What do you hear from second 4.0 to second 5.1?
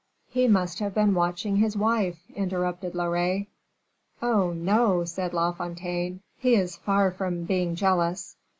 "Oh, no!"